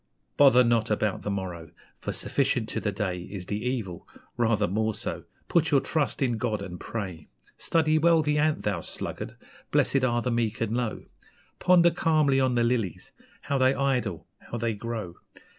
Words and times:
Bother 0.35 0.63
not 0.63 0.89
about 0.89 1.21
the 1.21 1.29
morrow, 1.29 1.69
for 1.99 2.11
sufficient 2.11 2.67
to 2.69 2.79
the 2.79 2.91
day 2.91 3.19
Is 3.21 3.45
the 3.45 3.63
evil 3.63 4.07
(rather 4.35 4.67
more 4.67 4.95
so). 4.95 5.25
Put 5.47 5.69
your 5.69 5.79
trust 5.79 6.23
in 6.23 6.37
God 6.39 6.59
and 6.63 6.79
pray! 6.79 7.27
Study 7.55 7.99
well 7.99 8.23
the 8.23 8.39
ant, 8.39 8.63
thou 8.63 8.81
sluggard. 8.81 9.35
Blessed 9.69 10.03
are 10.03 10.23
the 10.23 10.31
meek 10.31 10.59
and 10.59 10.75
low. 10.75 11.05
Ponder 11.59 11.91
calmly 11.91 12.39
on 12.39 12.55
the 12.55 12.63
lilies 12.63 13.11
how 13.41 13.59
they 13.59 13.75
idle, 13.75 14.25
how 14.47 14.57
they 14.57 14.73
grow. 14.73 15.17